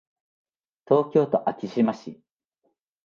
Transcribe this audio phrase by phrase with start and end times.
[0.87, 2.19] 東京都昭島市